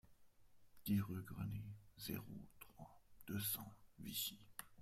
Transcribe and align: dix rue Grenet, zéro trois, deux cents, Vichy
dix 0.83 0.99
rue 0.99 1.21
Grenet, 1.21 1.61
zéro 1.97 2.25
trois, 2.59 2.99
deux 3.27 3.39
cents, 3.39 3.71
Vichy 3.99 4.39